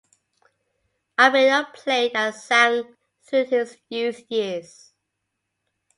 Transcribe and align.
Albino 1.19 1.65
played 1.75 2.13
and 2.15 2.33
sang 2.33 2.95
through 3.21 3.45
his 3.45 3.77
youth 3.87 4.23
years. 4.31 4.93